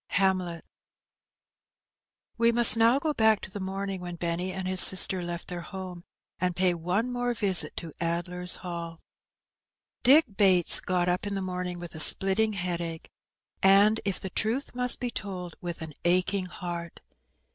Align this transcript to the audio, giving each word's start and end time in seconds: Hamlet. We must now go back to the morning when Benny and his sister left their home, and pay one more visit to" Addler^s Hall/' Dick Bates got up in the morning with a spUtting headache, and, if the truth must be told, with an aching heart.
Hamlet. 0.07 0.65
We 2.35 2.51
must 2.51 2.75
now 2.75 2.97
go 2.97 3.13
back 3.13 3.39
to 3.41 3.51
the 3.51 3.59
morning 3.59 4.01
when 4.01 4.15
Benny 4.15 4.51
and 4.51 4.67
his 4.67 4.81
sister 4.81 5.21
left 5.21 5.47
their 5.47 5.61
home, 5.61 6.05
and 6.39 6.55
pay 6.55 6.73
one 6.73 7.11
more 7.11 7.35
visit 7.35 7.77
to" 7.77 7.93
Addler^s 8.01 8.61
Hall/' 8.61 8.97
Dick 10.01 10.25
Bates 10.35 10.79
got 10.79 11.07
up 11.07 11.27
in 11.27 11.35
the 11.35 11.39
morning 11.39 11.77
with 11.79 11.93
a 11.93 11.99
spUtting 11.99 12.55
headache, 12.55 13.11
and, 13.61 14.01
if 14.03 14.19
the 14.19 14.31
truth 14.31 14.73
must 14.73 14.99
be 14.99 15.11
told, 15.11 15.55
with 15.61 15.83
an 15.83 15.93
aching 16.03 16.47
heart. 16.47 17.01